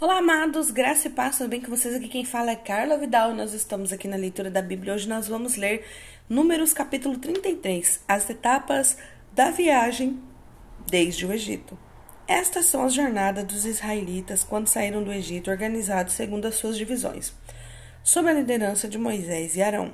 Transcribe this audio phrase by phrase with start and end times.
[0.00, 1.92] Olá, amados, graça e paz, tudo bem com vocês?
[1.92, 3.34] Aqui quem fala é Carla Vidal.
[3.34, 4.94] Nós estamos aqui na leitura da Bíblia.
[4.94, 5.84] Hoje nós vamos ler
[6.28, 8.96] Números capítulo 33, as etapas
[9.32, 10.22] da viagem
[10.88, 11.76] desde o Egito.
[12.28, 17.34] Estas são as jornadas dos israelitas quando saíram do Egito, organizados segundo as suas divisões,
[18.04, 19.92] sob a liderança de Moisés e Arão.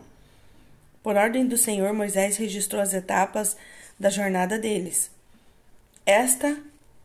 [1.02, 3.56] Por ordem do Senhor, Moisés registrou as etapas
[3.98, 5.10] da jornada deles.
[6.04, 6.58] Esta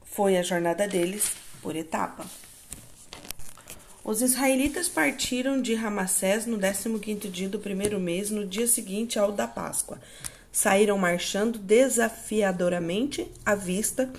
[0.04, 1.32] foi a jornada deles
[1.62, 2.26] por etapa.
[4.10, 9.32] Os israelitas partiram de Ramassés no 15º dia do primeiro mês, no dia seguinte ao
[9.32, 10.02] da Páscoa.
[10.52, 14.12] Saíram marchando desafiadoramente à vista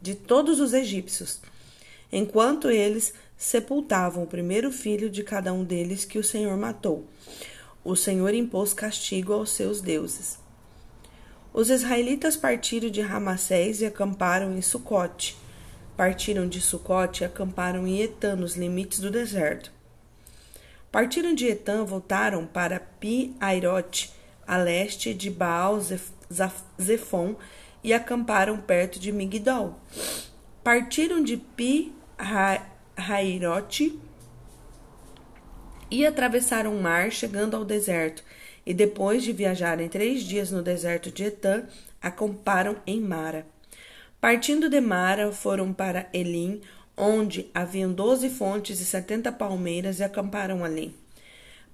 [0.00, 1.40] de todos os egípcios,
[2.12, 7.04] enquanto eles sepultavam o primeiro filho de cada um deles que o Senhor matou.
[7.82, 10.38] O Senhor impôs castigo aos seus deuses.
[11.52, 15.36] Os israelitas partiram de Ramassés e acamparam em Sucote
[15.96, 19.70] Partiram de Sucote e acamparam em Etã, nos limites do deserto.
[20.90, 24.12] Partiram de Etã, voltaram para Pi-Airote,
[24.46, 27.36] a leste de Baal-Zephon,
[27.82, 29.78] e acamparam perto de Migdol.
[30.64, 31.92] Partiram de Pi-Hairote
[35.90, 38.24] e atravessaram o mar, chegando ao deserto,
[38.66, 41.62] e depois de viajarem três dias no deserto de Etã,
[42.02, 43.53] acamparam em Mara.
[44.24, 46.62] Partindo de Mara, foram para Elim,
[46.96, 50.96] onde haviam doze fontes e setenta palmeiras, e acamparam ali.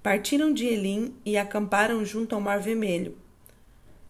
[0.03, 3.17] Partiram de Elim e acamparam junto ao Mar Vermelho.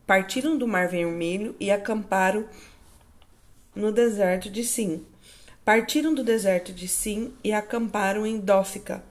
[0.07, 2.47] Partiram do Mar Vermelho e acamparam
[3.75, 5.05] no deserto de Sim.
[5.63, 9.03] Partiram do deserto de Sim e acamparam em Dófica.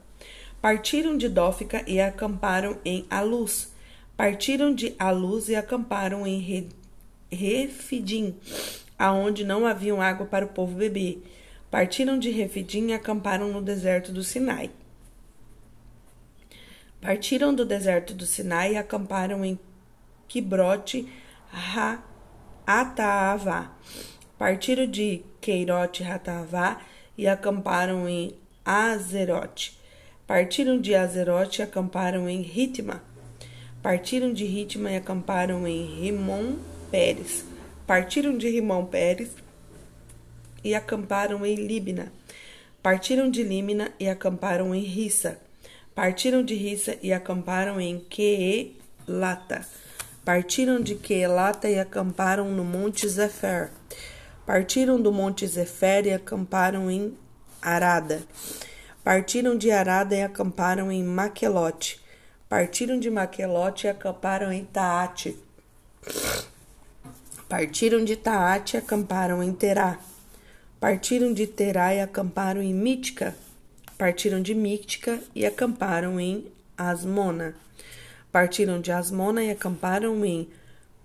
[0.61, 3.71] Partiram de Dófica e acamparam em Aluz.
[4.17, 6.67] Partiram de Aluz e acamparam em
[7.31, 8.35] Refidim
[9.01, 11.23] aonde não haviam água para o povo beber.
[11.71, 14.69] Partiram de Refidim e acamparam no deserto do Sinai.
[17.01, 19.57] Partiram do deserto do Sinai e acamparam em
[20.27, 21.11] Quibrote
[22.67, 23.71] Ataavá.
[24.37, 26.79] Partiram de Queirote Ratavá
[27.17, 29.79] e acamparam em Azerote.
[30.27, 33.01] Partiram de Azerote e acamparam em Ritma.
[33.81, 36.57] Partiram de Ritma e acamparam em Rimon
[36.91, 37.50] Pérez
[37.91, 39.31] partiram de Rimão Pérez
[40.63, 42.09] e acamparam em Líbina.
[42.81, 45.37] Partiram de Límina e acamparam em Rissa.
[45.93, 49.67] Partiram de Rissa e acamparam em Queelata.
[50.23, 53.71] Partiram de Queelata e acamparam no Monte Zefer.
[54.45, 57.13] Partiram do Monte Zefer e acamparam em
[57.61, 58.23] Arada.
[59.03, 61.99] Partiram de Arada e acamparam em Maquelote.
[62.47, 65.37] Partiram de Maquelote e acamparam em Taate.
[67.51, 69.99] Partiram de Taate e acamparam em Terá.
[70.79, 73.35] Partiram de Terá e acamparam em Mítica.
[73.97, 76.45] Partiram de Mítica e acamparam em
[76.77, 77.53] Asmona.
[78.31, 80.47] Partiram de Asmona e acamparam em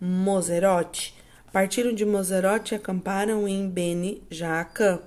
[0.01, 1.17] Moserote.
[1.53, 5.01] Partiram de Moserote e acamparam em Beni Jaacã.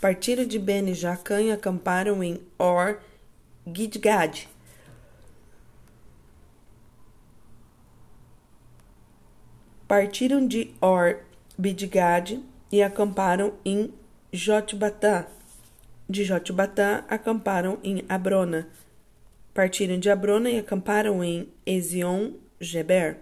[0.00, 3.00] Partiram de Beni Jaacã e acamparam em Or
[3.66, 4.48] Gidgad.
[9.90, 11.16] Partiram de Or
[11.58, 12.40] Bidgad
[12.70, 13.92] e acamparam em
[14.32, 15.26] Jotbatã.
[16.08, 18.68] De Jotbatã acamparam em Abrona.
[19.52, 23.16] Partiram de Abrona e acamparam em Ezion-Geber.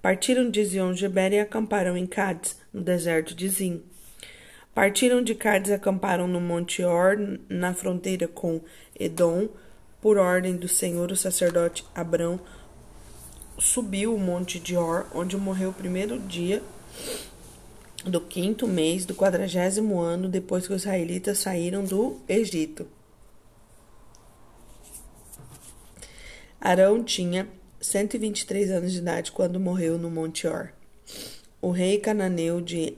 [0.00, 3.82] Partiram de Ezion-Geber e acamparam em Cádiz, no deserto de Zim.
[4.74, 8.62] Partiram de Cádiz e acamparam no Monte Or, na fronteira com
[8.98, 9.50] Edom,
[10.00, 12.40] por ordem do Senhor, o sacerdote Abrão,
[13.58, 16.62] subiu o monte de Or, onde morreu o primeiro dia
[18.04, 22.86] do quinto mês do quadragésimo ano depois que os israelitas saíram do Egito.
[26.60, 27.48] Arão tinha
[27.80, 30.72] 123 anos de idade quando morreu no Monte Or.
[31.60, 32.96] O rei cananeu de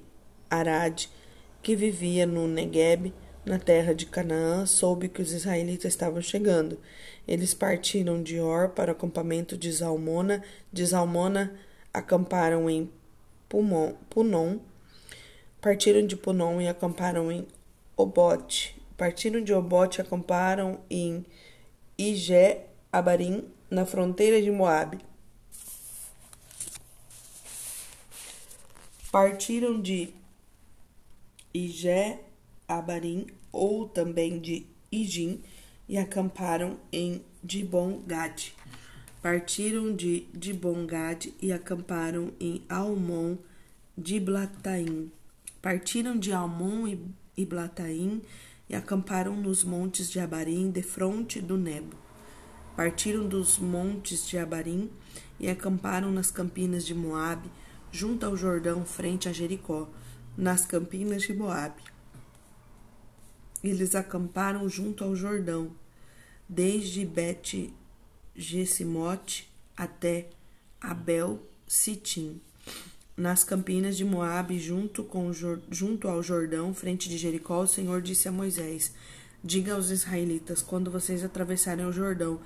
[0.49, 1.07] Arad,
[1.63, 3.13] que vivia no Negueb,
[3.47, 6.81] na terra de Canaã, soube que os israelitas estavam chegando.
[7.29, 10.43] Eles partiram de Or para o acampamento de Zalmona.
[10.73, 11.57] De Zalmona
[11.95, 12.91] acamparam em
[13.49, 14.59] Pumon, Punon.
[15.61, 17.47] Partiram de Punon e acamparam em
[17.97, 18.77] Obote.
[18.97, 21.25] Partiram de Obote e acamparam em
[21.97, 22.59] Ige
[22.93, 24.99] Abarim, na fronteira de Moabe.
[29.13, 30.13] Partiram de
[31.55, 32.19] Ige
[32.69, 33.27] Abarim
[33.57, 35.41] ou também de Ijim
[35.89, 38.53] e acamparam em Dibongad.
[39.23, 43.39] Partiram de Dibongad e acamparam em Almon
[43.97, 45.11] de Blataim.
[45.63, 46.87] Partiram de Almon
[47.37, 48.23] e Blataim
[48.69, 51.97] e acamparam nos montes de Abarim, defronte do Nebo.
[52.77, 54.91] Partiram dos montes de Abarim
[55.41, 57.51] e acamparam nas campinas de Moabe,
[57.91, 59.89] junto ao Jordão, frente a Jericó,
[60.37, 61.96] nas campinas de Moabe.
[63.69, 65.73] Eles acamparam junto ao Jordão,
[66.49, 67.75] desde Bet
[68.35, 70.29] Gesimote até
[70.81, 72.41] Abel Sitim,
[73.17, 75.33] nas campinas de Moabe, junto, com,
[75.69, 78.93] junto ao Jordão, frente de Jericó, o Senhor disse a Moisés:
[79.43, 82.41] Diga aos israelitas: quando vocês atravessarem o Jordão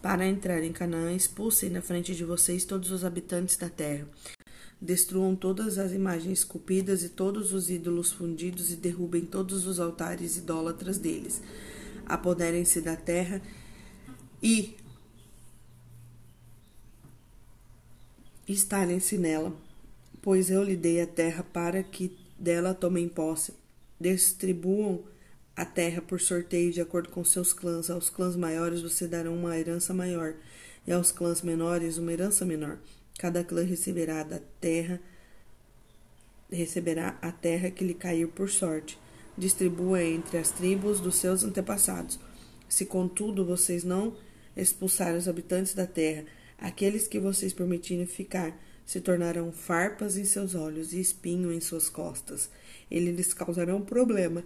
[0.00, 4.08] para entrar em Canaã, expulsem na frente de vocês todos os habitantes da terra.
[4.82, 10.36] Destruam todas as imagens esculpidas e todos os ídolos fundidos e derrubem todos os altares
[10.36, 11.40] idólatras deles.
[12.04, 13.40] Apoderem-se da terra
[14.42, 14.74] e
[18.48, 19.56] instalem-se nela
[20.22, 23.52] pois eu lhe dei a terra para que dela tomem posse.
[24.00, 25.02] Distribuam
[25.54, 27.90] a terra por sorteio de acordo com seus clãs.
[27.90, 30.34] Aos clãs maiores você dará uma herança maior,
[30.86, 32.78] e aos clãs menores uma herança menor.
[33.18, 35.00] Cada clã receberá da terra
[36.52, 38.98] receberá a terra que lhe cair por sorte.
[39.36, 42.20] Distribua entre as tribos dos seus antepassados.
[42.68, 44.14] Se contudo vocês não
[44.56, 46.24] expulsarem os habitantes da terra,
[46.58, 48.54] aqueles que vocês permitirem ficar,
[48.84, 52.50] se tornarão farpas em seus olhos e espinho em suas costas.
[52.90, 54.44] Eles lhes causarão problema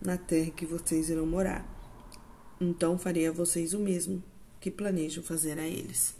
[0.00, 1.66] na terra que vocês irão morar.
[2.58, 4.22] Então farei a vocês o mesmo
[4.58, 6.14] que planejo fazer a eles.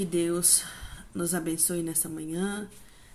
[0.00, 0.64] Que Deus
[1.14, 2.66] nos abençoe nessa manhã.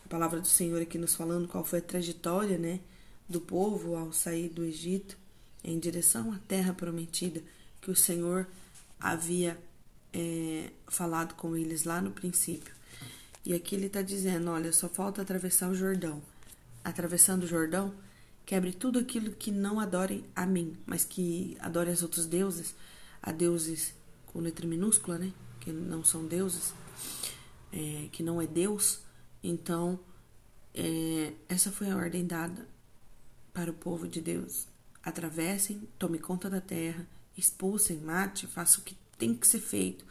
[0.06, 2.80] A palavra do Senhor aqui nos falando qual foi a trajetória, né,
[3.28, 5.18] do povo ao sair do Egito
[5.64, 7.42] em direção à terra prometida
[7.82, 8.48] que o Senhor
[9.00, 9.60] havia
[10.14, 12.72] é, falado com eles lá no princípio.
[13.44, 16.22] E aqui ele está dizendo: olha, só falta atravessar o Jordão.
[16.84, 17.96] Atravessando o Jordão,
[18.46, 22.76] quebre tudo aquilo que não adorem a mim, mas que adorem as outros deuses,
[23.24, 23.92] a deuses
[24.28, 25.34] com letra minúscula, né?
[25.66, 26.74] Que não são deuses,
[27.74, 29.00] é, que não é Deus.
[29.44, 30.00] Então,
[30.74, 32.66] é, essa foi a ordem dada
[33.54, 34.68] para o povo de Deus.
[35.04, 37.08] Atravessem, tome conta da terra,
[37.38, 40.06] expulsem, mate, faça o que tem que ser feito,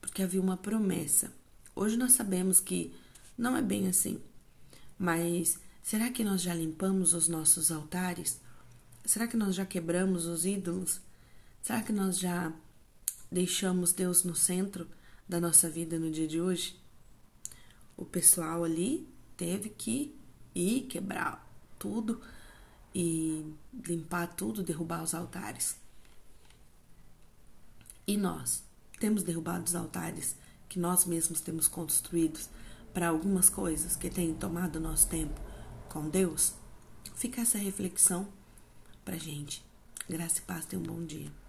[0.00, 1.32] porque havia uma promessa.
[1.74, 2.94] Hoje nós sabemos que
[3.36, 4.20] não é bem assim,
[4.98, 8.40] mas será que nós já limpamos os nossos altares?
[9.04, 11.00] Será que nós já quebramos os ídolos?
[11.62, 12.52] Será que nós já
[13.30, 14.88] deixamos Deus no centro
[15.28, 16.80] da nossa vida no dia de hoje?
[17.96, 20.14] O pessoal ali teve que
[20.54, 21.44] ir quebrar
[21.78, 22.20] tudo
[22.94, 23.44] e
[23.86, 25.76] limpar tudo, derrubar os altares.
[28.06, 28.62] E nós
[29.00, 30.36] temos derrubado os altares
[30.68, 32.48] que nós mesmos temos construídos
[32.92, 35.40] para algumas coisas que têm tomado nosso tempo
[35.88, 36.54] com Deus?
[37.14, 38.28] Fica essa reflexão
[39.04, 39.64] para gente.
[40.08, 41.43] Graça e paz, tenha um bom dia.